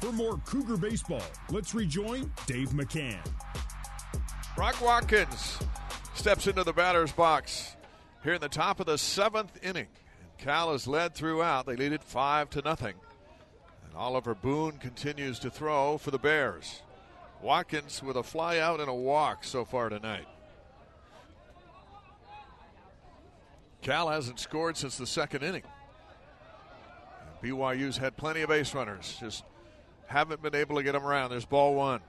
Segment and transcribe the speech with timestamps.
[0.00, 3.18] For more Cougar baseball, let's rejoin Dave McCann.
[4.54, 5.58] Brock Watkins
[6.14, 7.76] steps into the batter's box
[8.22, 9.88] here in the top of the seventh inning.
[10.22, 11.66] And Cal has led throughout.
[11.66, 12.94] They lead it five to nothing.
[13.86, 16.82] And Oliver Boone continues to throw for the Bears.
[17.42, 20.26] Watkins with a fly out and a walk so far tonight.
[23.82, 25.62] Cal hasn't scored since the second inning.
[27.42, 29.44] BYU's had plenty of base runners, just
[30.08, 31.30] haven't been able to get them around.
[31.30, 32.00] There's ball one.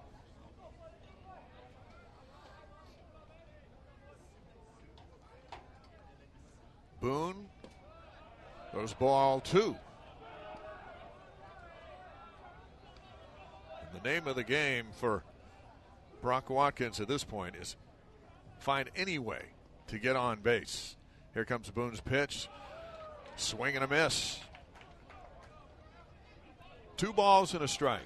[7.02, 7.46] Boone
[8.74, 9.76] goes ball two.
[13.82, 15.24] And the name of the game for
[16.22, 17.76] Brock Watkins at this point is
[18.60, 19.44] find any way
[19.88, 20.96] to get on base.
[21.34, 22.48] Here comes Boone's pitch.
[23.36, 24.40] Swing and a miss.
[27.00, 28.02] Two balls and a strike.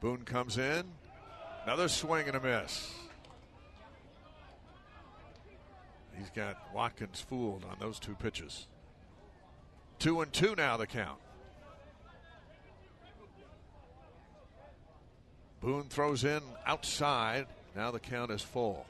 [0.00, 0.84] Boone comes in.
[1.64, 2.94] Another swing and a miss.
[6.16, 8.68] He's got Watkins fooled on those two pitches.
[9.98, 11.18] Two and two now, the count.
[15.60, 17.48] Boone throws in outside.
[17.74, 18.86] Now the count is full.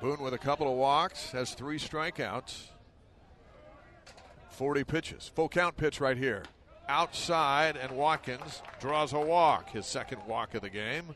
[0.00, 2.68] Boone with a couple of walks, has three strikeouts.
[4.48, 5.30] 40 pitches.
[5.34, 6.42] Full count pitch right here.
[6.88, 11.14] Outside, and Watkins draws a walk, his second walk of the game.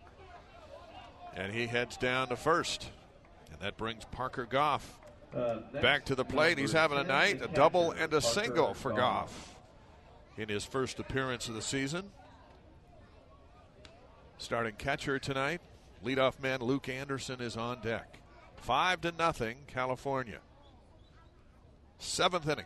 [1.34, 2.90] And he heads down to first.
[3.50, 4.98] And that brings Parker Goff
[5.34, 6.58] uh, back to the plate.
[6.58, 9.56] He's having a night, a double and a single for Goff
[10.36, 12.10] in his first appearance of the season.
[14.36, 15.60] Starting catcher tonight,
[16.04, 18.20] leadoff man Luke Anderson is on deck.
[18.64, 20.38] Five to nothing, California.
[21.98, 22.64] Seventh inning.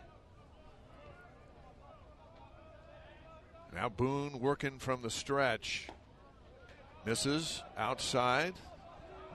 [3.75, 5.89] Now Boone working from the stretch.
[7.05, 8.53] Misses outside.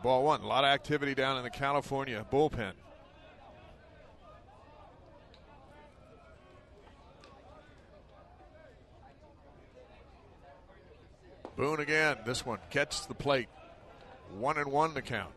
[0.03, 0.41] Ball one.
[0.41, 2.73] A lot of activity down in the California bullpen.
[11.59, 12.17] Boone again.
[12.25, 13.51] This one gets the plate.
[14.39, 15.35] One and one to count.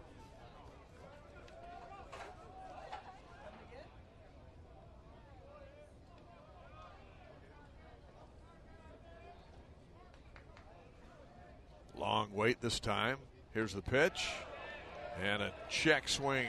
[12.48, 13.18] Wait this time.
[13.54, 14.30] Here's the pitch.
[15.22, 16.48] And a check swing.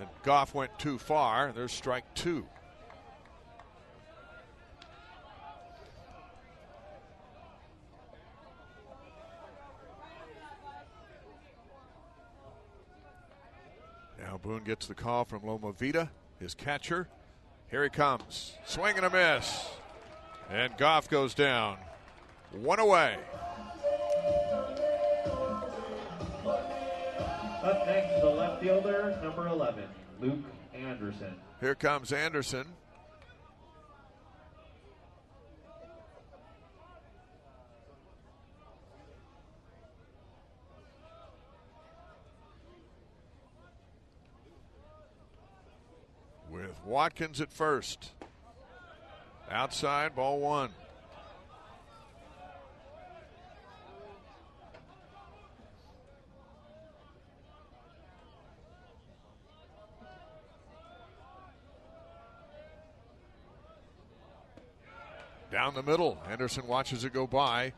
[0.00, 1.52] And Goff went too far.
[1.52, 2.44] There's strike two.
[14.18, 16.08] Now Boone gets the call from Lomavita,
[16.40, 17.06] his catcher.
[17.70, 18.54] Here he comes.
[18.66, 19.68] Swing and a miss.
[20.50, 21.76] And Goff goes down.
[22.50, 23.18] One away.
[27.62, 29.82] Up next, the left fielder, number 11,
[30.20, 30.38] Luke
[30.72, 31.34] Anderson.
[31.60, 32.66] Here comes Anderson.
[46.48, 48.12] With Watkins at first.
[49.50, 50.70] Outside, ball one.
[65.68, 66.16] Down the middle.
[66.30, 67.74] Anderson watches it go by,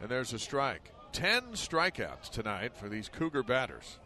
[0.00, 0.90] and there's a strike.
[1.12, 3.98] Ten strikeouts tonight for these Cougar batters.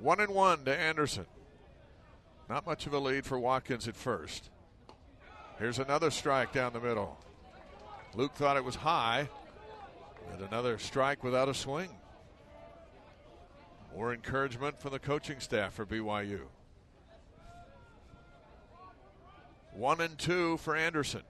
[0.00, 1.26] One and one to Anderson.
[2.48, 4.50] Not much of a lead for Watkins at first.
[5.60, 7.16] Here's another strike down the middle.
[8.16, 9.28] Luke thought it was high,
[10.32, 11.90] and another strike without a swing.
[13.94, 16.40] More encouragement from the coaching staff for BYU.
[19.76, 21.20] One and two for Anderson.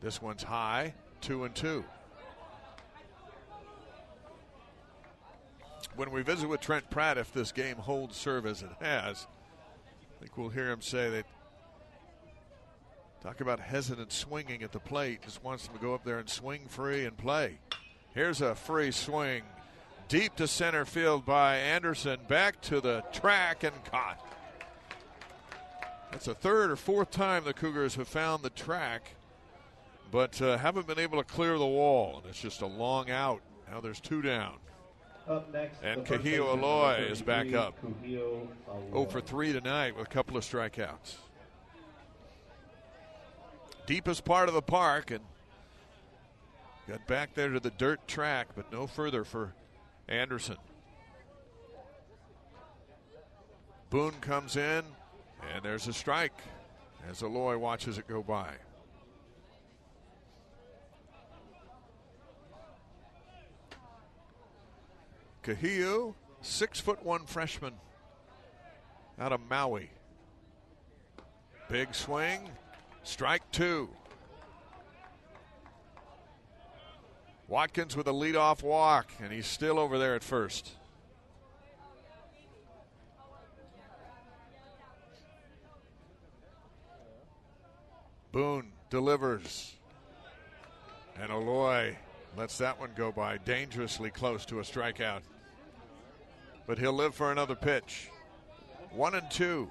[0.00, 1.84] This one's high, two and two.
[5.96, 9.26] When we visit with Trent Pratt, if this game holds serve as it has,
[10.16, 11.26] I think we'll hear him say that.
[13.22, 15.22] Talk about hesitant swinging at the plate.
[15.22, 17.58] Just wants them to go up there and swing free and play.
[18.14, 19.42] Here's a free swing.
[20.08, 22.20] Deep to center field by Anderson.
[22.28, 24.24] Back to the track and caught.
[26.10, 29.14] That's the third or fourth time the Cougars have found the track,
[30.10, 32.18] but uh, haven't been able to clear the wall.
[32.18, 33.40] And it's just a long out.
[33.70, 34.56] Now there's two down.
[35.52, 37.74] Next, And the first Kahio baseman, Aloy is back up.
[37.82, 38.46] Kahio
[38.90, 41.16] 0 for 3 tonight with a couple of strikeouts.
[43.86, 45.20] Deepest part of the park and
[46.88, 49.52] got back there to the dirt track, but no further for
[50.08, 50.56] Anderson.
[53.90, 54.82] Boone comes in,
[55.54, 56.32] and there's a strike
[57.08, 58.54] as Aloy watches it go by.
[65.42, 67.74] Cahill, six foot one freshman
[69.18, 69.90] out of Maui.
[71.70, 72.50] Big swing,
[73.02, 73.88] strike two.
[77.46, 80.72] Watkins with a leadoff walk, and he's still over there at first.
[88.32, 89.74] Boone delivers.
[91.20, 91.96] And Aloy
[92.36, 95.22] lets that one go by dangerously close to a strikeout.
[96.66, 98.10] But he'll live for another pitch.
[98.92, 99.68] One and two.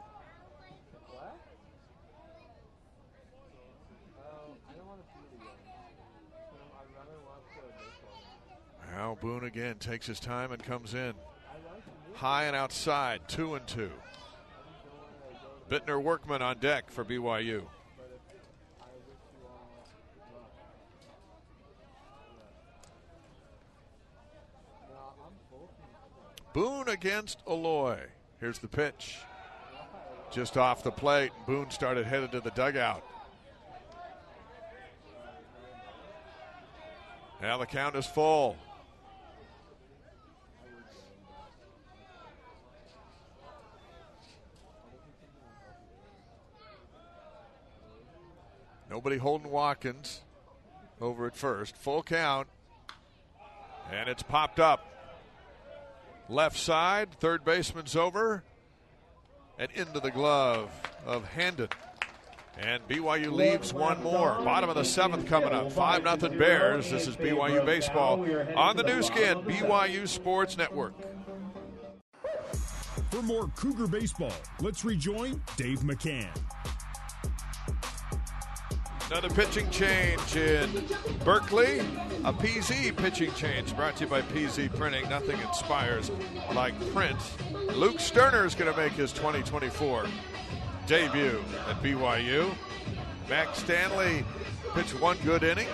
[8.95, 11.13] Now Boone again takes his time and comes in.
[12.15, 13.91] High and outside, two and two.
[15.69, 17.63] Bittner Workman on deck for BYU.
[26.57, 27.99] Boone against Aloy.
[28.39, 29.19] Here's the pitch.
[30.31, 31.31] Just off the plate.
[31.45, 33.03] Boone started headed to the dugout.
[37.43, 38.57] Now the count is full.
[48.89, 50.21] Nobody holding Watkins
[50.99, 51.77] over at first.
[51.77, 52.47] Full count.
[53.91, 54.96] And it's popped up.
[56.29, 58.43] Left side, third baseman's over.
[59.59, 60.69] And into the glove
[61.05, 61.71] of Handren.
[62.59, 64.39] And BYU leaves one more.
[64.43, 65.71] Bottom of the seventh coming up.
[65.71, 66.89] 5 nothing Bears.
[66.89, 68.25] This is BYU Baseball
[68.55, 70.93] on the Nu Skin, BYU Sports Network.
[73.11, 76.29] For more Cougar baseball, let's rejoin Dave McCann.
[79.09, 80.69] Another pitching change in
[81.23, 81.79] Berkeley.
[82.25, 85.07] A PZ pitching change brought to you by PZ Printing.
[85.07, 86.11] Nothing inspires
[86.53, 87.17] like print.
[87.73, 90.07] Luke Sterner is going to make his 2024
[90.87, 92.53] debut at BYU.
[93.29, 94.25] Max Stanley
[94.73, 95.67] pitched one good inning,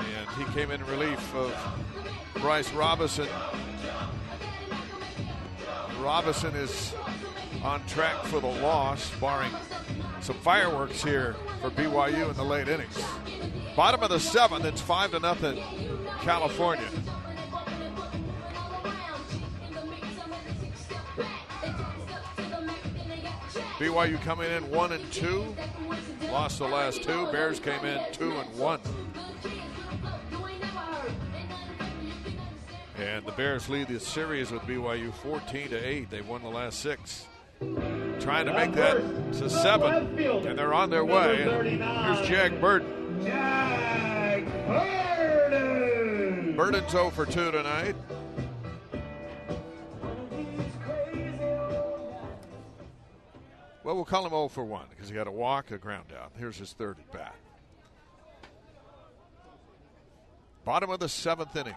[0.00, 1.54] and he came in relief of
[2.34, 3.28] Bryce Robinson.
[5.98, 6.92] Robinson is
[7.66, 9.50] on track for the loss, barring
[10.20, 12.96] some fireworks here for BYU in the late innings.
[13.74, 15.60] Bottom of the seventh, it's five to nothing,
[16.20, 16.86] California.
[23.78, 25.44] BYU coming in one and two,
[26.30, 27.26] lost the last two.
[27.32, 28.80] Bears came in two and one.
[32.96, 36.10] And the Bears lead the series with BYU 14 to 8.
[36.10, 37.26] They won the last six.
[37.60, 41.42] Trying to make that to seven, and they're on their way.
[41.42, 43.24] Here's Jack Burton.
[43.24, 46.56] Jag Burden.
[46.56, 47.94] Burton's 0 for 2 tonight.
[53.84, 56.32] Well, we'll call him 0 for 1 because he got a walk, a ground out.
[56.36, 57.36] Here's his third at bat.
[60.64, 61.76] Bottom of the seventh inning.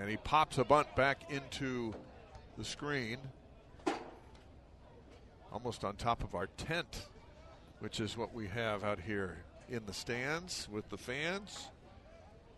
[0.00, 1.92] And he pops a bunt back into
[2.56, 3.18] the screen.
[5.52, 7.06] Almost on top of our tent,
[7.80, 11.68] which is what we have out here in the stands with the fans.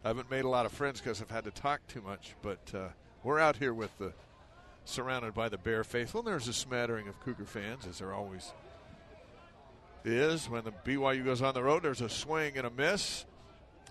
[0.04, 2.60] I haven't made a lot of friends because I've had to talk too much, but
[2.74, 2.88] uh,
[3.22, 4.12] we're out here with the
[4.84, 6.20] surrounded by the Bear faithful.
[6.20, 8.52] And there's a smattering of Cougar fans, as there always
[10.04, 10.48] is.
[10.48, 13.24] When the BYU goes on the road, there's a swing and a miss,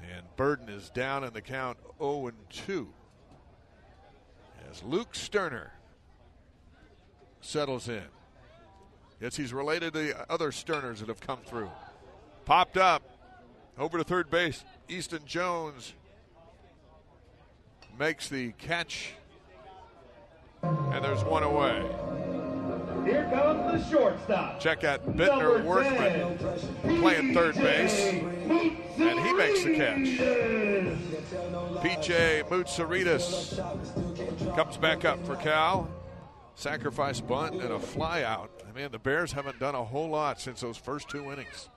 [0.02, 2.88] and Burden is down in the count 0 and 2.
[4.70, 5.74] As Luke Sterner
[7.42, 8.06] settles in.
[9.24, 11.72] Yes, he's related to the other Sterners that have come through.
[12.44, 13.04] Popped up
[13.80, 14.66] over to third base.
[14.90, 15.94] Easton Jones
[17.98, 19.14] makes the catch,
[20.62, 21.90] and there's one away.
[23.06, 24.60] Here comes the shortstop.
[24.60, 26.38] Check out Bittner Workman
[27.00, 30.20] playing third base, and he makes the catch.
[31.82, 33.56] PJ Mutsaritas
[34.54, 35.90] comes back up for Cal.
[36.56, 38.24] Sacrifice bunt and a fly
[38.76, 41.70] I the Bears haven't done a whole lot since those first two innings.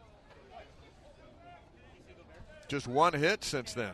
[2.68, 3.92] Just one hit since then.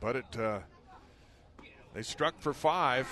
[0.00, 0.60] But it uh,
[1.94, 3.06] they struck for five,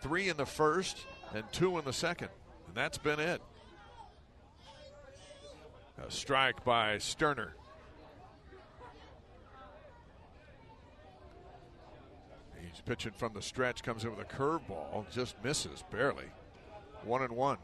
[0.00, 1.04] three in the first
[1.34, 2.30] and two in the second,
[2.66, 3.42] and that's been it.
[6.06, 7.54] A strike by Sterner.
[12.60, 16.26] He's pitching from the stretch, comes in with a curveball, just misses barely.
[17.08, 17.56] One and one.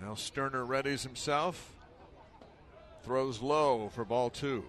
[0.00, 1.74] Now Sterner readies himself.
[3.02, 4.62] Throws low for ball two.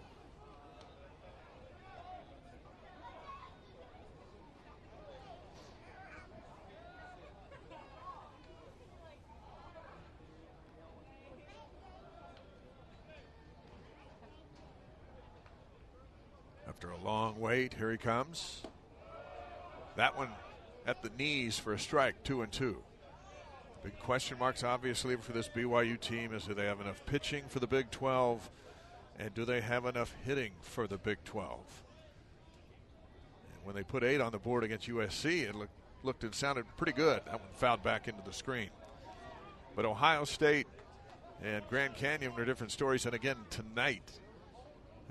[16.83, 18.61] After a long wait, here he comes.
[19.95, 20.27] That one
[20.85, 22.83] at the knees for a strike, two and two.
[23.85, 27.61] Big question marks, obviously, for this BYU team is do they have enough pitching for
[27.61, 28.49] the Big 12,
[29.17, 31.57] and do they have enough hitting for the Big 12?
[33.55, 35.71] And when they put eight on the board against USC, it looked,
[36.03, 37.21] looked and sounded pretty good.
[37.27, 38.71] That one fouled back into the screen.
[39.73, 40.67] But Ohio State
[41.41, 43.05] and Grand Canyon are different stories.
[43.05, 44.19] And again, tonight,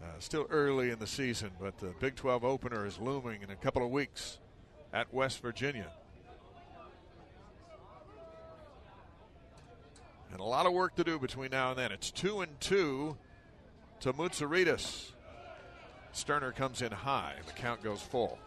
[0.03, 3.57] uh, still early in the season, but the Big 12 opener is looming in a
[3.57, 4.39] couple of weeks
[4.93, 5.91] at West Virginia.
[10.33, 11.93] And a lot of work to do between now and then.
[11.93, 13.17] It's two and two
[14.01, 15.11] to Mutsaritas.
[16.13, 17.35] Sterner comes in high.
[17.47, 18.39] The count goes full.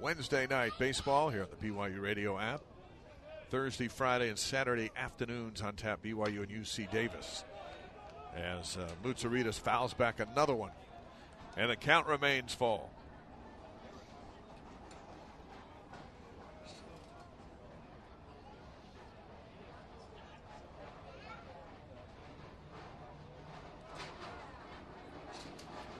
[0.00, 2.62] Wednesday night baseball here on the BYU radio app.
[3.52, 7.44] Thursday, Friday, and Saturday afternoons on tap BYU and UC Davis.
[8.34, 10.70] As uh, Mutsaritas fouls back another one.
[11.58, 12.90] And the count remains full.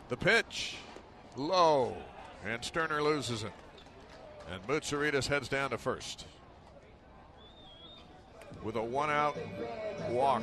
[0.09, 0.77] The pitch,
[1.37, 1.95] low,
[2.47, 3.53] and Sterner loses it.
[4.51, 6.25] And Mutsaritas heads down to first
[8.63, 9.37] with a one out
[10.09, 10.43] walk.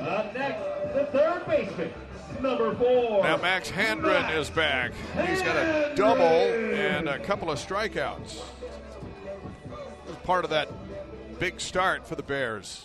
[0.00, 1.92] Up next, the third baseman,
[2.40, 3.22] number four.
[3.22, 4.92] Now Max Handren is back.
[5.26, 8.42] He's got a double and a couple of strikeouts.
[10.24, 10.68] Part of that
[11.38, 12.84] big start for the Bears.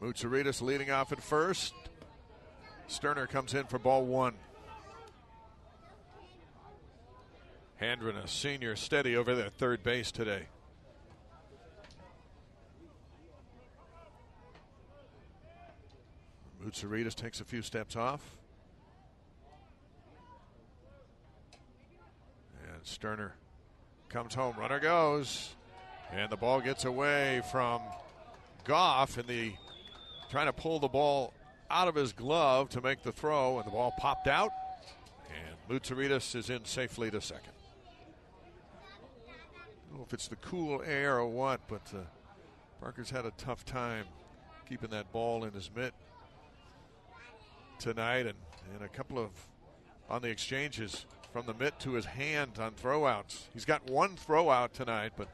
[0.00, 1.74] Mutsaritas leading off at first.
[2.86, 4.34] Sterner comes in for ball one.
[7.80, 10.46] Handren, a senior, steady over there at third base today.
[16.64, 18.20] Mutsaritas takes a few steps off.
[22.64, 23.34] And Sterner
[24.08, 24.56] comes home.
[24.58, 25.54] Runner goes.
[26.10, 27.80] And the ball gets away from
[28.64, 29.52] Goff, and the
[30.30, 31.32] trying to pull the ball
[31.70, 34.50] out of his glove to make the throw, and the ball popped out.
[35.28, 37.52] And Mutsaritas is in safely to second.
[39.98, 42.02] Know if it's the cool air or what, but uh,
[42.80, 44.04] Parker's had a tough time
[44.68, 45.92] keeping that ball in his mitt
[47.80, 48.34] tonight, and,
[48.74, 49.30] and a couple of
[50.08, 53.46] on the exchanges from the mitt to his hand on throwouts.
[53.52, 55.26] He's got one throwout tonight, but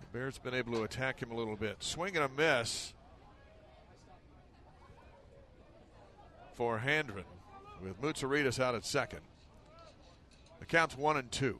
[0.00, 1.78] the Bears been able to attack him a little bit.
[1.80, 2.94] Swing and a miss
[6.54, 7.24] for Handren
[7.82, 9.22] with Mutsaritas out at second.
[10.60, 11.58] The count's one and two.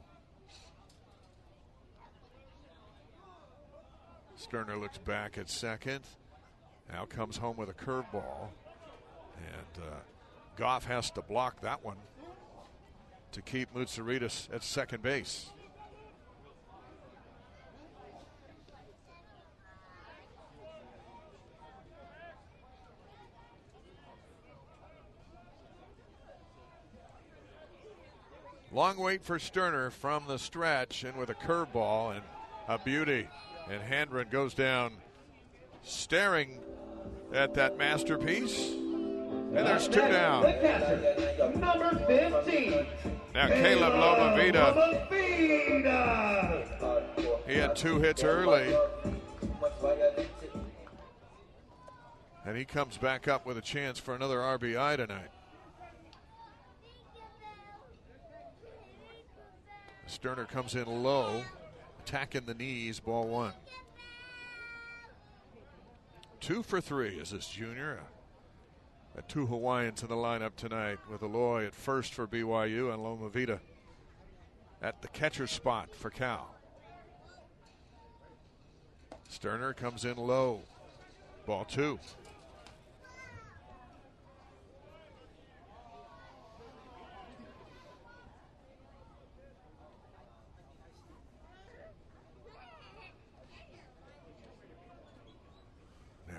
[4.37, 6.01] Sterner looks back at second.
[6.91, 8.49] Now comes home with a curveball.
[9.37, 9.95] And uh,
[10.55, 11.97] Goff has to block that one
[13.31, 15.49] to keep Mutsaritas at second base.
[28.71, 32.21] Long wait for Sterner from the stretch and with a curveball and
[32.67, 33.27] a beauty.
[33.69, 34.93] And Handren goes down
[35.83, 36.59] staring
[37.33, 38.71] at that masterpiece.
[38.71, 40.43] And there's two down.
[41.59, 42.85] Number 15.
[43.33, 45.07] Now Caleb Lomavita,
[47.47, 48.75] he had two hits early.
[52.45, 55.29] And he comes back up with a chance for another RBI tonight.
[60.07, 61.43] Sterner comes in low,
[62.07, 63.51] attacking the knees, ball one.
[66.39, 67.99] Two for three is this junior.
[69.27, 73.59] Two Hawaiians in the lineup tonight with Eloy at first for BYU and Lomavita
[74.81, 76.55] at the catcher spot for Cal.
[79.27, 80.61] Sterner comes in low.
[81.45, 81.99] Ball two.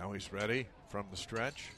[0.09, 1.69] Now he's ready from the stretch.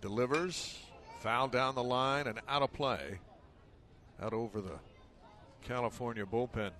[0.00, 0.78] Delivers.
[1.20, 3.18] Foul down the line and out of play.
[4.22, 4.78] Out over the
[5.62, 6.70] California bullpen.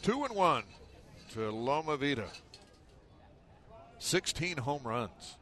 [0.00, 0.62] Two and one
[1.34, 2.28] to Lomavita.
[3.98, 5.36] 16 home runs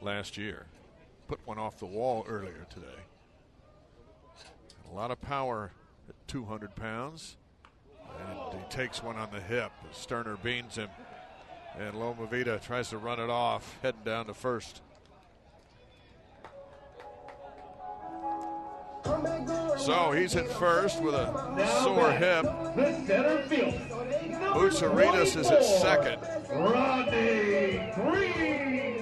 [0.00, 0.64] last year.
[1.26, 2.86] Put one off the wall earlier today.
[4.90, 5.70] A lot of power
[6.08, 7.36] at 200 pounds.
[8.20, 9.72] And he takes one on the hip.
[9.92, 10.88] Sterner beans him.
[11.78, 14.82] And Lomavita tries to run it off, heading down to first.
[19.78, 22.44] So he's at first with a sore hip.
[24.54, 26.20] Mutsaritas is at second.
[26.50, 27.78] Rodney.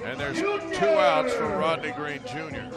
[0.05, 2.69] And there's two outs for Rodney Green Jr.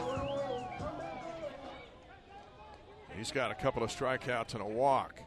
[3.16, 5.20] He's got a couple of strikeouts and a walk.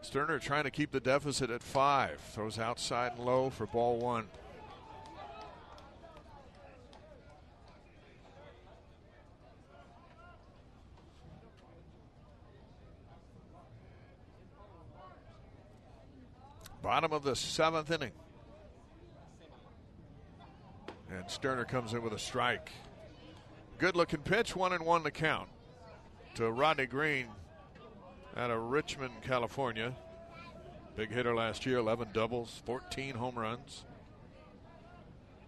[0.00, 2.20] Sterner trying to keep the deficit at five.
[2.32, 4.26] Throws outside and low for ball one.
[16.80, 18.12] Bottom of the seventh inning.
[21.10, 22.70] And Sterner comes in with a strike.
[23.78, 25.48] Good looking pitch, one and one to count
[26.36, 27.26] to Rodney Green
[28.36, 29.94] out of Richmond, California.
[30.96, 33.84] Big hitter last year, 11 doubles, 14 home runs.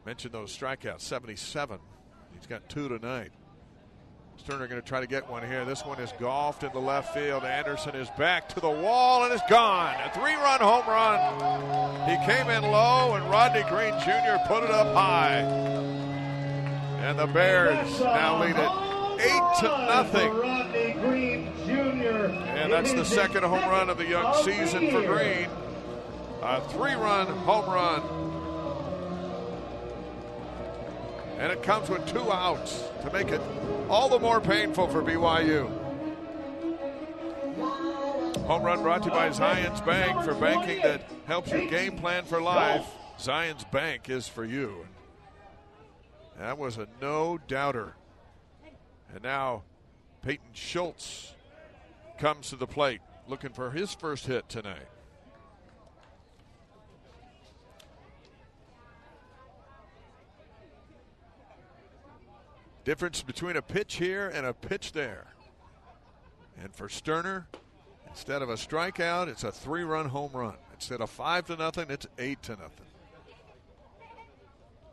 [0.06, 1.78] Mentioned those strikeouts, 77.
[2.34, 3.32] He's got two tonight.
[4.38, 5.66] Sterner going to try to get one here.
[5.66, 7.44] This one is golfed in the left field.
[7.44, 9.94] Anderson is back to the wall and is gone.
[10.02, 12.08] A three run home run.
[12.08, 14.38] He came in low, and Rodney Green Jr.
[14.46, 15.40] put it up high.
[17.02, 18.90] And the Bears now lead it
[19.20, 20.59] eight to nothing.
[22.60, 25.48] And that's the second home run of the young season for Green.
[26.42, 28.02] A three run home run.
[31.38, 33.40] And it comes with two outs to make it
[33.88, 35.70] all the more painful for BYU.
[38.46, 42.24] Home run brought to you by Zions Bank for banking that helps you game plan
[42.24, 42.84] for life.
[43.18, 44.86] Zions Bank is for you.
[46.38, 47.94] That was a no doubter.
[49.14, 49.62] And now
[50.22, 51.32] Peyton Schultz
[52.20, 54.88] comes to the plate looking for his first hit tonight.
[62.85, 65.28] Difference between a pitch here and a pitch there.
[66.62, 67.46] And for Sterner,
[68.09, 70.56] instead of a strikeout, it's a three run home run.
[70.74, 72.87] Instead of five to nothing, it's eight to nothing.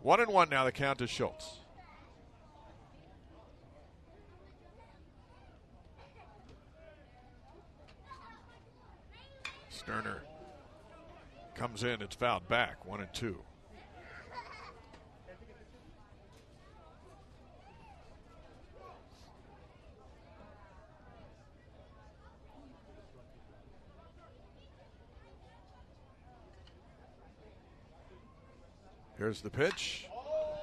[0.01, 1.59] One and one now, the count to Schultz.
[9.87, 10.21] Sterner
[11.55, 13.37] comes in, it's fouled back, one and two.
[29.17, 30.07] Here's the pitch.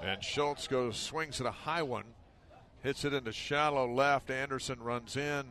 [0.02, 2.04] And Schultz goes, swings at a high one,
[2.82, 4.30] hits it into shallow left.
[4.30, 5.46] Anderson runs in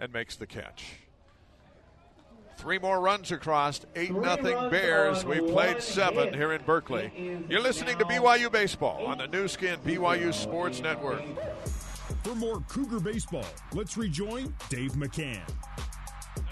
[0.00, 1.03] and makes the catch.
[2.56, 5.24] Three more runs across, 8 nothing Bears.
[5.24, 7.44] We've played seven here in Berkeley.
[7.48, 11.22] You're listening to BYU Baseball on the Nu Skin BYU Sports Network.
[12.22, 15.42] For more Cougar baseball, let's rejoin Dave McCann.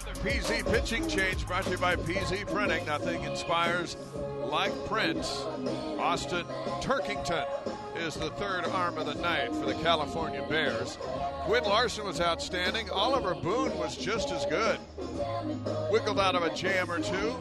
[0.05, 2.85] Another PZ pitching change brought to you by PZ Printing.
[2.85, 3.97] Nothing inspires
[4.45, 5.43] like prints.
[5.97, 6.45] Austin
[6.81, 7.47] Turkington
[7.97, 10.97] is the third arm of the night for the California Bears.
[11.45, 12.89] Quinn Larson was outstanding.
[12.89, 14.79] Oliver Boone was just as good.
[15.93, 17.35] Wiggled out of a jam or two,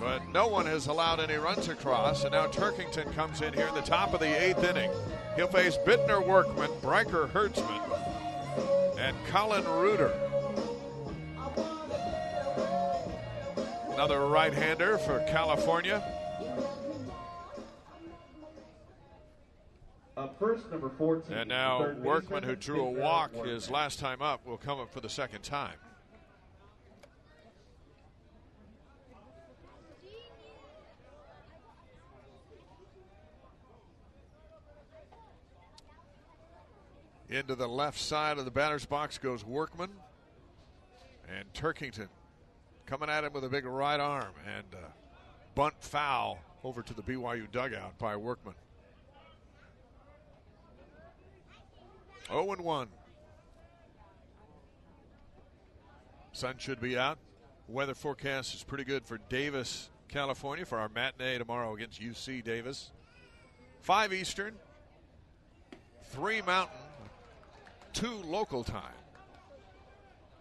[0.00, 2.24] but no one has allowed any runs across.
[2.24, 4.90] And now Turkington comes in here in the top of the eighth inning.
[5.36, 10.18] He'll face Bittner Workman, Breiker Hertzman, and Colin Reuter.
[13.92, 16.02] Another right hander for California.
[20.16, 21.36] Up first, number 14.
[21.36, 25.00] And now Workman, who drew a walk his last time up, will come up for
[25.00, 25.74] the second time.
[37.30, 39.90] Into the left side of the batter's box goes Workman.
[41.36, 42.08] And Turkington
[42.86, 44.88] coming at him with a big right arm and uh,
[45.54, 48.54] bunt foul over to the BYU dugout by Workman.
[52.28, 52.88] 0 and 1.
[56.32, 57.18] Sun should be out.
[57.68, 62.90] Weather forecast is pretty good for Davis, California, for our matinee tomorrow against UC Davis.
[63.82, 64.54] 5 Eastern,
[66.10, 66.76] 3 Mountain,
[67.94, 68.82] 2 local time.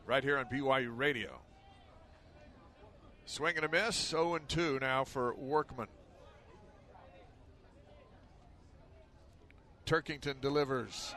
[0.06, 1.39] Right here on BYU Radio.
[3.26, 5.88] Swing and a miss, 0 and 2 now for Workman.
[9.86, 11.16] Turkington delivers.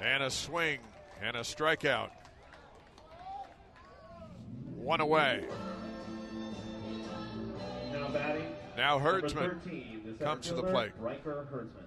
[0.00, 0.80] And a swing
[1.20, 2.10] and a strikeout.
[4.76, 5.44] One away.
[7.92, 8.46] Now batting.
[8.76, 10.92] Now Herdsman 13, comes to the plate.
[10.98, 11.84] Riker Herdsman.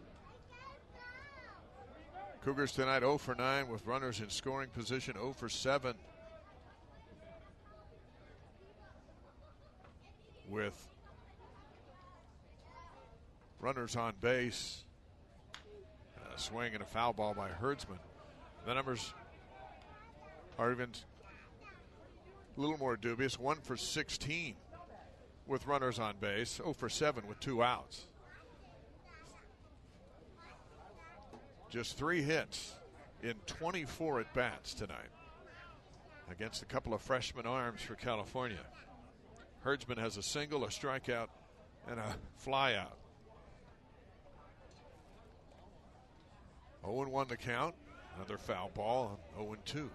[2.46, 5.96] Cougars tonight 0 for 9 with runners in scoring position 0 for 7.
[10.48, 10.88] With
[13.60, 14.84] runners on base.
[16.36, 17.98] A swing and a foul ball by Herdsman.
[18.68, 19.12] The numbers
[20.60, 20.92] are even
[22.56, 24.54] a little more dubious 1 for 16
[25.48, 28.06] with runners on base, 0 for 7 with two outs.
[31.76, 32.74] Just three hits
[33.22, 35.12] in 24 at bats tonight
[36.32, 38.66] against a couple of freshman arms for California.
[39.60, 41.28] Herdsman has a single, a strikeout,
[41.90, 42.16] and a
[42.48, 42.96] flyout.
[46.86, 47.76] 0 1 to count.
[48.16, 49.90] Another foul ball, 0 2.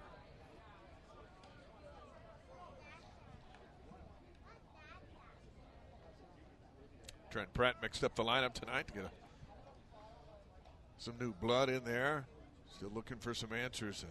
[7.31, 9.20] Trent Pratt mixed up the lineup tonight to get a
[11.01, 12.27] some new blood in there.
[12.77, 14.07] Still looking for some answers to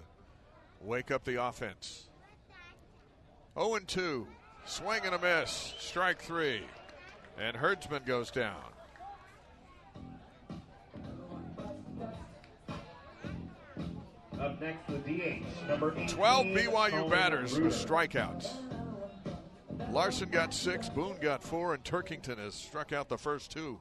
[0.82, 2.10] wake up the offense.
[3.58, 4.28] 0 2.
[4.66, 5.74] Swing and a miss.
[5.78, 6.64] Strike three.
[7.40, 8.62] And Herdsman goes down.
[14.40, 18.52] Up next, the DH, number 12 BYU batters with strikeouts.
[19.92, 23.80] Larson got six, Boone got four, and Turkington has struck out the first two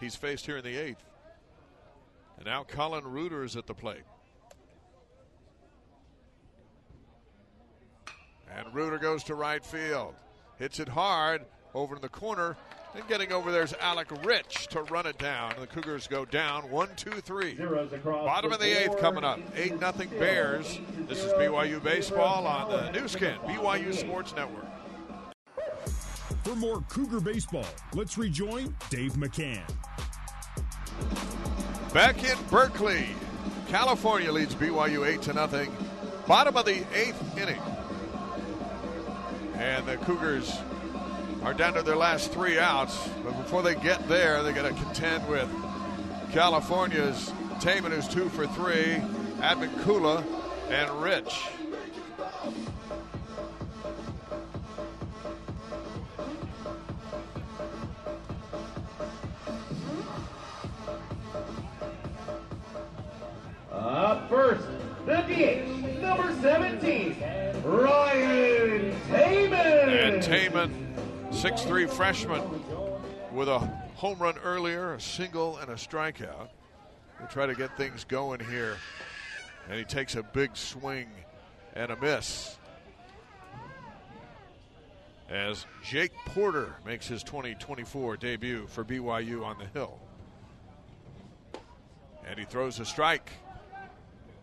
[0.00, 1.04] he's faced here in the eighth.
[2.38, 4.04] And now Colin Reuter is at the plate.
[8.56, 10.14] And Reuter goes to right field.
[10.58, 12.56] Hits it hard over in the corner.
[12.94, 15.52] And getting over there's Alec Rich to run it down.
[15.60, 17.54] The Cougars go down one, two, three.
[17.54, 19.38] Bottom of the eighth coming up.
[19.54, 20.80] 8 nothing Bears.
[21.06, 24.64] This is BYU Baseball on the Nu Skin, BYU Sports Network.
[26.44, 29.62] For more Cougar baseball, let's rejoin Dave McCann.
[31.92, 33.08] Back in Berkeley,
[33.68, 35.74] California leads BYU 8 to nothing.
[36.26, 37.60] Bottom of the eighth inning.
[39.54, 40.54] And the Cougars
[41.42, 43.08] are down to their last three outs.
[43.24, 45.50] But before they get there, they got to contend with
[46.30, 49.02] California's Taman, who's two for three,
[49.40, 50.22] Advent Kula,
[50.68, 51.48] and Rich.
[66.40, 67.16] 17,
[67.64, 69.88] Ryan Taman.
[69.88, 70.94] And Taman,
[71.30, 72.42] 6'3 freshman,
[73.32, 73.58] with a
[73.96, 76.48] home run earlier, a single, and a strikeout.
[77.18, 78.76] We'll try to get things going here.
[79.68, 81.08] And he takes a big swing
[81.74, 82.56] and a miss.
[85.28, 89.98] As Jake Porter makes his 2024 debut for BYU on the Hill.
[92.26, 93.32] And he throws a strike.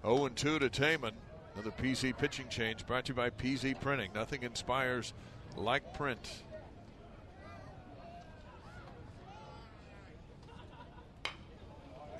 [0.03, 1.13] 0 2 to Taman.
[1.55, 4.11] Another PZ pitching change brought to you by PZ Printing.
[4.13, 5.13] Nothing inspires
[5.55, 6.43] like print.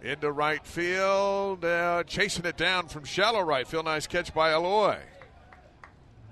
[0.01, 3.85] Into right field, uh, chasing it down from shallow right field.
[3.85, 4.99] Nice catch by Aloy.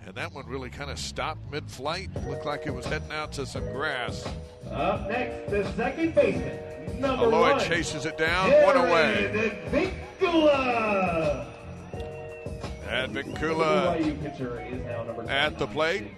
[0.05, 2.09] And that one really kind of stopped mid flight.
[2.27, 4.25] Looked like it was heading out to some grass.
[4.71, 9.51] Up next, the second baseman, number Aloy one, chases it down, one away.
[10.21, 11.52] Vincula.
[12.93, 16.13] And Vincula BYU pitcher is now number at the plate.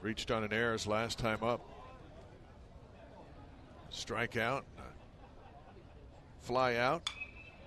[0.00, 1.60] Reached on an error his last time up.
[3.92, 4.62] Strikeout.
[6.40, 7.10] Fly out.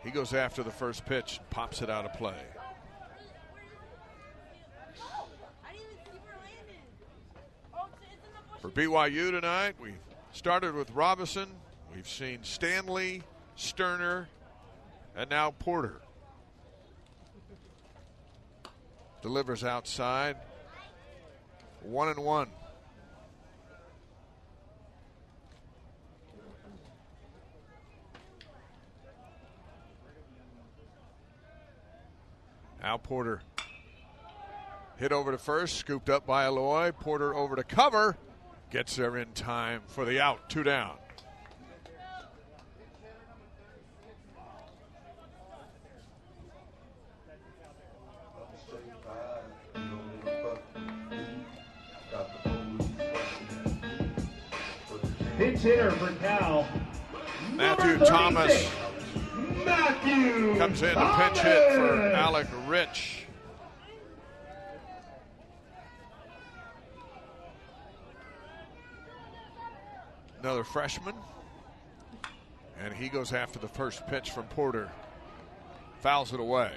[0.03, 2.41] He goes after the first pitch, and pops it out of play.
[8.61, 9.93] For BYU tonight, we
[10.31, 11.49] started with Robinson.
[11.93, 13.21] We've seen Stanley,
[13.55, 14.27] Sterner,
[15.15, 16.01] and now Porter.
[19.25, 20.35] Delivers outside.
[21.81, 22.47] One and one.
[32.83, 33.41] Al Porter
[34.97, 36.95] hit over to first, scooped up by Aloy.
[36.95, 38.17] Porter over to cover,
[38.69, 40.97] gets there in time for the out, two down.
[60.65, 63.27] Comes in to pinch hit for Alec Rich.
[70.41, 71.13] Another freshman.
[72.83, 74.89] And he goes after the first pitch from Porter.
[75.99, 76.71] Fouls it away.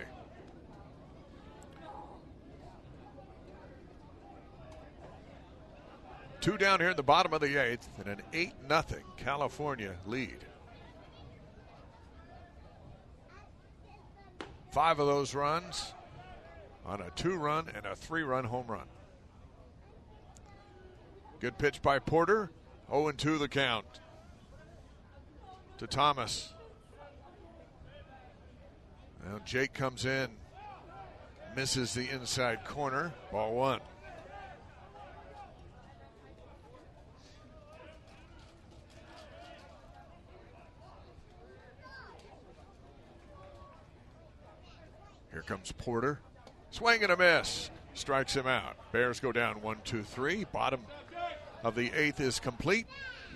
[6.43, 8.83] Two down here in the bottom of the eighth, and an 8 0
[9.17, 10.45] California lead.
[14.79, 15.93] Five of those runs
[16.87, 18.87] on a two run and a three run home run.
[21.41, 22.53] Good pitch by Porter.
[22.89, 23.87] 0 2 the count
[25.79, 26.55] to Thomas.
[29.27, 30.29] Now Jake comes in,
[31.57, 33.13] misses the inside corner.
[33.33, 33.81] Ball one.
[45.39, 46.19] Here comes Porter.
[46.71, 47.71] Swing and a miss.
[47.95, 48.75] Strikes him out.
[48.91, 50.43] Bears go down one, two, three.
[50.53, 50.81] Bottom
[51.63, 52.89] of the eighth is complete.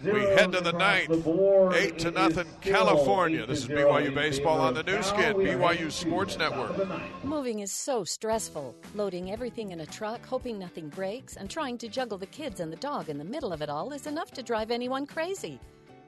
[0.02, 1.10] We head to the ninth.
[1.10, 1.72] the.
[1.76, 3.46] Eight to nothing, California.
[3.46, 6.70] This is BYU baseball on the of Nu Skin, BYU Sports to the top Network.
[6.70, 7.22] of the ninth.
[7.22, 8.74] Moving is so stressful.
[8.96, 12.72] Loading everything in a truck, hoping nothing breaks, and trying to juggle the kids and
[12.72, 15.60] the dog in the middle of it all is enough to drive anyone crazy.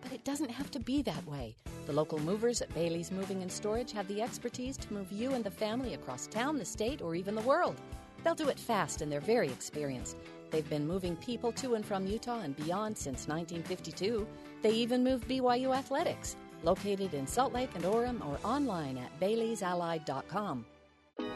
[0.05, 1.57] But it doesn't have to be that way.
[1.87, 5.43] The local movers at Bailey's Moving and Storage have the expertise to move you and
[5.43, 7.75] the family across town, the state, or even the world.
[8.23, 10.19] They'll do it fast and they're very experienced.
[10.51, 14.27] They've been moving people to and from Utah and beyond since 1952.
[14.63, 20.67] They even moved BYU Athletics, located in Salt Lake and Orem or online at baileysallied.com.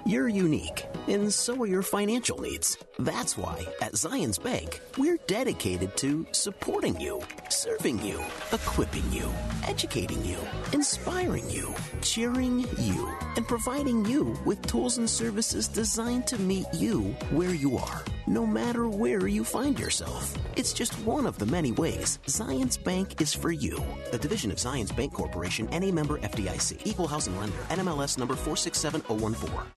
[0.05, 2.77] You're unique, and so are your financial needs.
[2.99, 8.21] That's why at Zions Bank, we're dedicated to supporting you, serving you,
[8.53, 9.31] equipping you,
[9.67, 10.38] educating you,
[10.73, 17.14] inspiring you, cheering you, and providing you with tools and services designed to meet you
[17.31, 20.35] where you are, no matter where you find yourself.
[20.57, 23.83] It's just one of the many ways Zions Bank is for you.
[24.12, 28.37] A division of Zions Bank Corporation and a member FDIC, equal housing lender, NMLS number
[28.37, 29.73] 467014.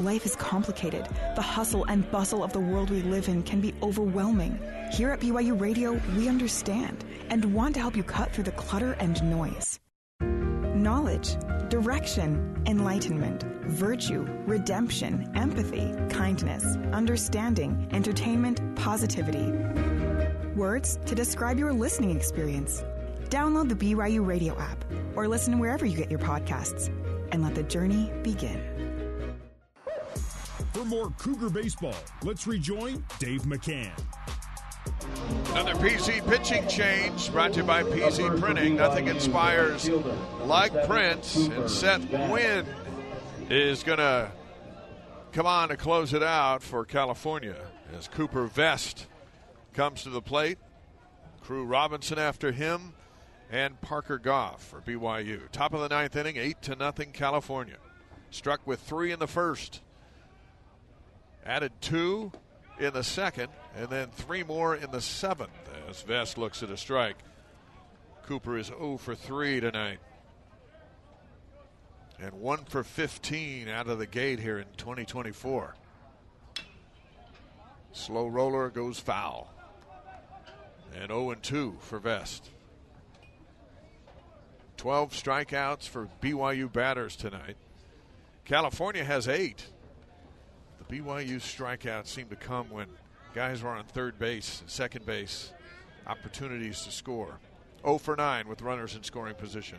[0.00, 1.06] Life is complicated.
[1.36, 4.58] The hustle and bustle of the world we live in can be overwhelming.
[4.92, 8.92] Here at BYU Radio, we understand and want to help you cut through the clutter
[8.94, 9.78] and noise.
[10.80, 11.36] Knowledge,
[11.68, 16.64] direction, enlightenment, virtue, redemption, empathy, kindness,
[16.94, 19.52] understanding, entertainment, positivity.
[20.56, 22.82] Words to describe your listening experience.
[23.28, 24.82] Download the BYU Radio app
[25.14, 26.86] or listen wherever you get your podcasts
[27.30, 28.58] and let the journey begin.
[30.72, 33.92] For more Cougar baseball, let's rejoin Dave McCann.
[35.50, 38.76] Another PZ pitching change brought to you by PZ Printing.
[38.76, 39.88] Nothing inspires
[40.44, 41.36] like Prince.
[41.48, 42.66] And Seth Gwynn
[43.48, 44.30] is going to
[45.32, 47.56] come on to close it out for California
[47.96, 49.06] as Cooper Vest
[49.74, 50.58] comes to the plate.
[51.40, 52.94] Crew Robinson after him
[53.50, 55.50] and Parker Goff for BYU.
[55.50, 57.78] Top of the ninth inning, 8 to nothing California.
[58.30, 59.82] Struck with three in the first.
[61.44, 62.30] Added two
[62.80, 65.50] in the second, and then three more in the seventh
[65.88, 67.16] as Vest looks at a strike.
[68.26, 69.98] Cooper is 0 for 3 tonight.
[72.18, 75.74] And 1 for 15 out of the gate here in 2024.
[77.92, 79.52] Slow roller goes foul.
[80.94, 82.50] And 0 and 2 for Vest.
[84.76, 87.56] 12 strikeouts for BYU batters tonight.
[88.44, 89.66] California has 8.
[90.90, 92.86] BYU's strikeouts seem to come when
[93.34, 95.52] guys were on third base and second base,
[96.06, 97.38] opportunities to score.
[97.82, 99.78] 0 for 9 with runners in scoring position.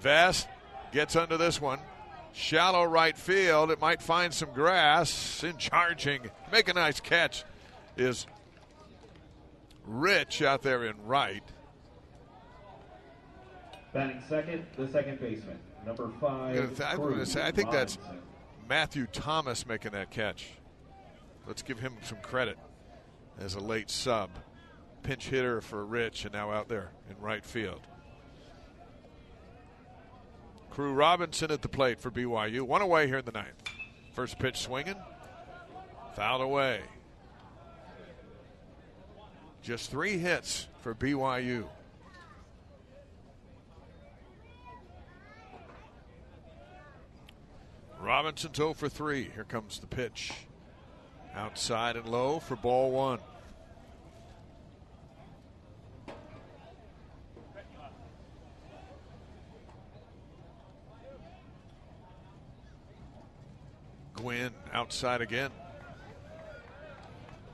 [0.00, 0.48] Vest
[0.90, 1.78] gets under this one.
[2.32, 3.70] Shallow right field.
[3.70, 5.44] It might find some grass.
[5.44, 7.44] In charging, make a nice catch
[7.96, 8.26] is
[9.84, 11.42] Rich out there in right.
[13.92, 16.56] Batting second, the second baseman, number five.
[16.56, 17.72] I, th- I, say, I think Robinson.
[17.72, 17.98] that's
[18.68, 20.50] Matthew Thomas making that catch.
[21.46, 22.58] Let's give him some credit
[23.38, 24.30] as a late sub.
[25.02, 27.80] Pinch hitter for Rich and now out there in right field.
[30.70, 32.62] Crew Robinson at the plate for BYU.
[32.62, 33.62] One away here in the ninth.
[34.14, 34.96] First pitch swinging.
[36.14, 36.80] Fouled away.
[39.62, 41.66] Just three hits for BYU.
[48.22, 49.30] Robinson's 0 for 3.
[49.34, 50.32] Here comes the pitch.
[51.34, 53.18] Outside and low for ball one.
[64.14, 65.50] Gwynn outside again.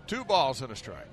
[0.07, 1.07] Two balls and a strike.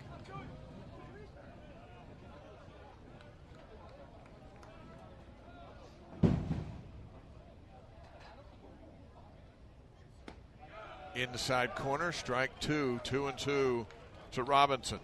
[11.15, 13.87] Inside corner, strike two, two and two
[14.33, 14.99] to Robinson.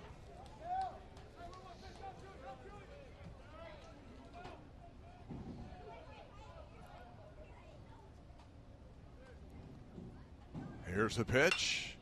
[10.85, 11.95] Here's the pitch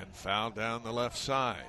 [0.00, 1.62] and foul down the left side.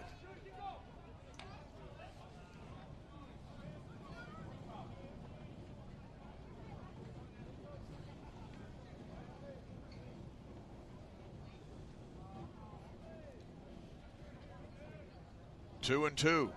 [15.86, 16.52] Two and two.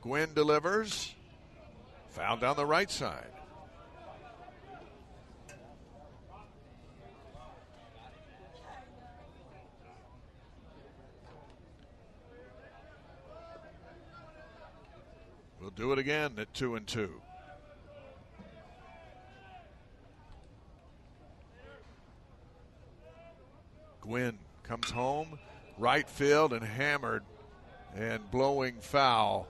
[0.00, 1.14] Gwynn delivers.
[2.08, 3.28] Foul down the right side.
[15.60, 17.22] We'll do it again at two and two.
[24.00, 25.38] Gwynn comes home,
[25.78, 27.22] right field and hammered
[27.96, 29.48] and blowing foul.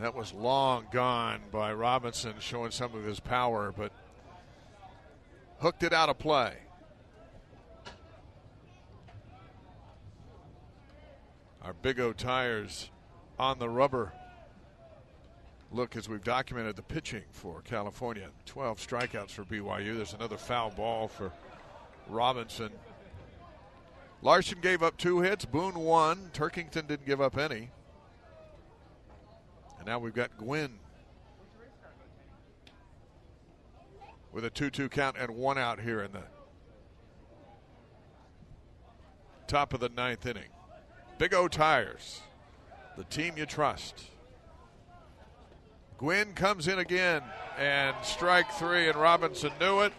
[0.00, 3.92] That was long gone by Robinson, showing some of his power, but
[5.58, 6.58] hooked it out of play.
[11.62, 12.90] Our Big O tires
[13.38, 14.12] on the rubber.
[15.72, 19.96] Look, as we've documented the pitching for California 12 strikeouts for BYU.
[19.96, 21.32] There's another foul ball for
[22.08, 22.70] Robinson.
[24.22, 25.44] Larson gave up two hits.
[25.44, 26.30] Boone one.
[26.32, 27.70] Turkington didn't give up any.
[29.78, 30.78] And now we've got Gwynn
[34.32, 36.24] with a 2 2 count and one out here in the
[39.46, 40.50] top of the ninth inning.
[41.18, 42.20] Big O Tires,
[42.96, 44.10] the team you trust.
[45.98, 47.22] Gwynn comes in again
[47.58, 49.94] and strike three, and Robinson knew it.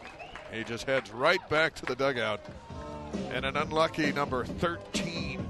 [0.54, 2.42] He just heads right back to the dugout.
[3.32, 5.48] And an unlucky number 13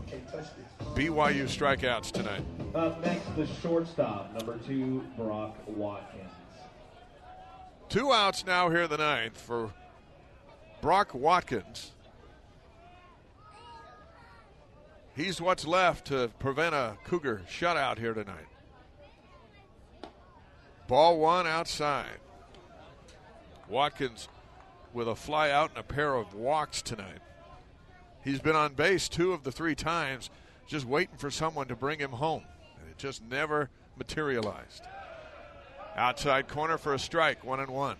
[0.95, 2.43] BYU strikeouts tonight.
[2.73, 6.31] Up next, the shortstop, number two, Brock Watkins.
[7.89, 9.71] Two outs now here in the ninth for
[10.81, 11.91] Brock Watkins.
[15.15, 18.47] He's what's left to prevent a Cougar shutout here tonight.
[20.87, 22.19] Ball one outside.
[23.67, 24.29] Watkins
[24.93, 27.19] with a fly out and a pair of walks tonight.
[28.27, 30.29] He's been on base two of the three times,
[30.67, 32.43] just waiting for someone to bring him home.
[32.77, 34.83] And it just never materialized.
[35.95, 37.95] Outside corner for a strike, one and one.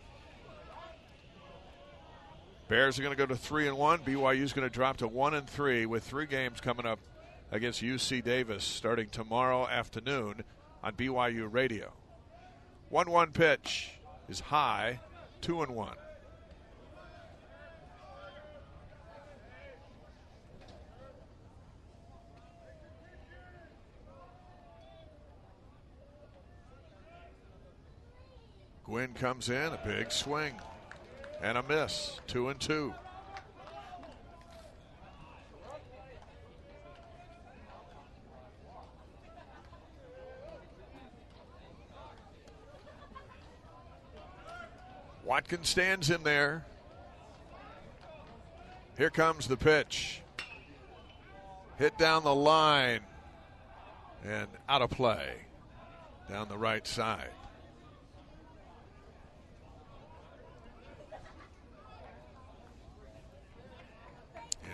[2.67, 3.99] Bears are going to go to three and one.
[3.99, 6.99] BYU is going to drop to one and three with three games coming up
[7.49, 10.43] against UC Davis starting tomorrow afternoon
[10.83, 11.93] on BYU Radio.
[12.89, 13.91] 1 1 pitch
[14.27, 14.99] is high,
[15.39, 15.95] 2 and 1.
[28.87, 30.53] Gwynn comes in, a big swing
[31.41, 32.93] and a miss, 2 and 2.
[45.25, 46.65] Watkins stands in there.
[48.97, 50.21] Here comes the pitch.
[51.77, 53.01] Hit down the line
[54.25, 55.35] and out of play
[56.29, 57.29] down the right side.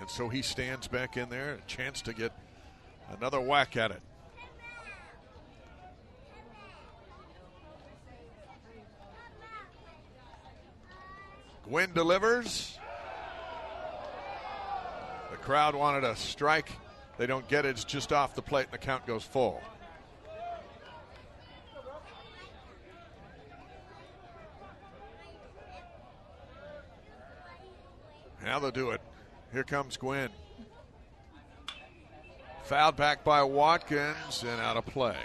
[0.04, 2.34] And so he stands back in there, a chance to get
[3.18, 4.01] another whack at it.
[11.64, 12.78] Gwynn delivers.
[15.32, 16.70] The crowd wanted a strike.
[17.18, 17.70] They don't get it.
[17.70, 19.62] It's just off the plate, and the count goes full.
[28.43, 28.99] Now they'll do it.
[29.54, 30.32] Here comes Gwynn.
[32.64, 35.16] Fouled back by Watkins and out of play.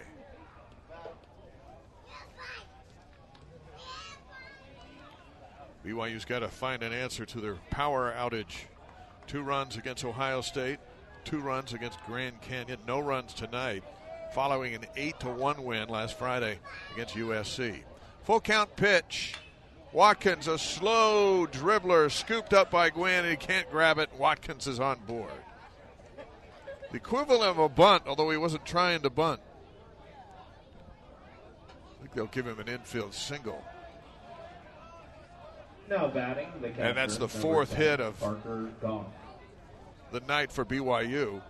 [5.83, 8.65] BYU's got to find an answer to their power outage.
[9.27, 10.79] Two runs against Ohio State,
[11.25, 13.83] two runs against Grand Canyon, no runs tonight,
[14.35, 16.59] following an 8 to 1 win last Friday
[16.93, 17.81] against USC.
[18.25, 19.37] Full count pitch.
[19.93, 24.11] Watkins, a slow dribbler, scooped up by Gwynn, he can't grab it.
[24.19, 25.31] Watkins is on board.
[26.91, 29.41] The equivalent of a bunt, although he wasn't trying to bunt.
[31.71, 33.65] I think they'll give him an infield single.
[35.89, 39.07] Now batting, the And that's the fourth 10, hit of- Parker Goff.
[40.13, 41.41] the night for BYU.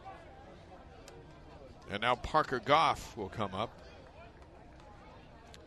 [1.90, 3.70] And now Parker Goff will come up.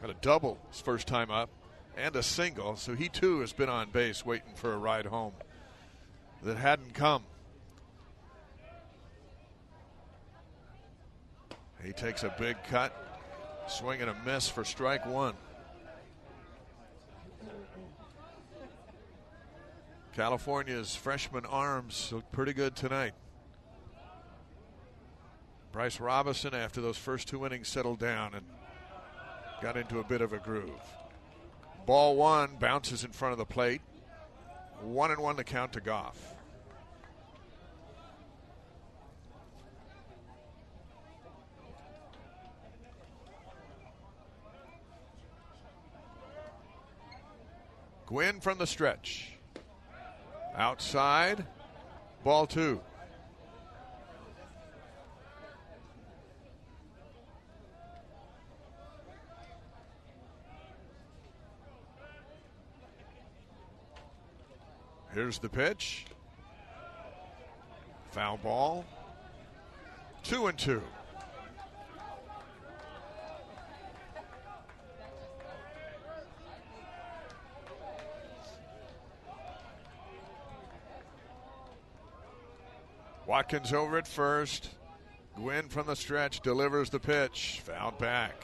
[0.01, 1.49] Got a double his first time up
[1.97, 5.33] and a single, so he too has been on base waiting for a ride home
[6.43, 7.23] that hadn't come.
[11.83, 12.93] He takes a big cut,
[13.67, 15.33] swing and a miss for strike one.
[20.15, 23.13] California's freshman arms look pretty good tonight.
[25.71, 28.45] Bryce Robinson, after those first two innings, settled down and
[29.61, 30.81] got into a bit of a groove.
[31.85, 33.81] Ball one bounces in front of the plate.
[34.81, 36.17] One and one to count to Goff.
[48.05, 49.37] Gwynn from the stretch.
[50.55, 51.45] Outside,
[52.25, 52.81] ball two.
[65.13, 66.05] Here's the pitch.
[68.11, 68.85] Foul ball.
[70.23, 70.81] Two and two.
[83.27, 84.69] Watkins over at first.
[85.35, 87.61] Gwynn from the stretch delivers the pitch.
[87.63, 88.43] Fouled back.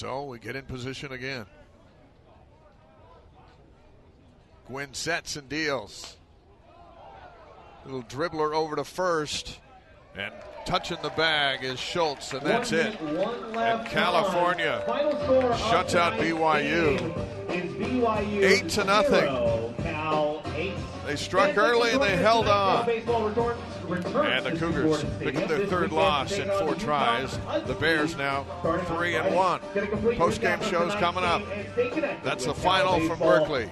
[0.00, 1.44] So we get in position again.
[4.66, 6.16] Gwynn sets and deals.
[7.84, 9.60] Little dribbler over to first.
[10.16, 10.32] And
[10.64, 13.00] touching the bag is Schultz, and that's One it.
[13.02, 14.86] one And California on.
[14.86, 16.96] Final score of shuts out BYU.
[17.48, 19.26] BYU Eight to nothing.
[19.82, 20.72] Cal eight.
[21.04, 22.86] They struck early and they held on.
[23.92, 27.38] And the Cougars pick up their third loss in four tries.
[27.66, 28.44] The Bears now
[28.86, 29.60] three and one.
[29.74, 31.42] Recap of shows coming up.
[31.76, 33.70] game That's the final from Berkeley.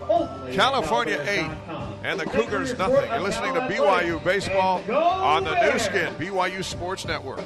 [0.53, 1.51] California 8
[2.05, 3.09] and the Cougars nothing.
[3.11, 7.41] You're listening to BYU Baseball on the Nu Skin, BYU Sports Network.